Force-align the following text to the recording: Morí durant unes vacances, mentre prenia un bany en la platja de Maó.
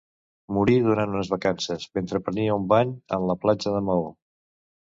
Morí 0.55 0.77
durant 0.85 1.13
unes 1.17 1.29
vacances, 1.33 1.85
mentre 1.99 2.21
prenia 2.29 2.57
un 2.63 2.65
bany 2.75 2.97
en 3.19 3.29
la 3.33 3.39
platja 3.45 3.75
de 3.77 3.87
Maó. 3.93 4.09